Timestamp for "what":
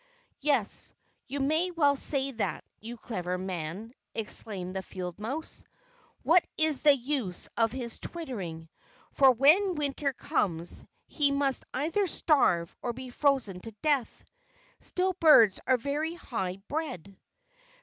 6.23-6.43